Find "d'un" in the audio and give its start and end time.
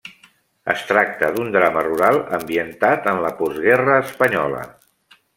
1.33-1.51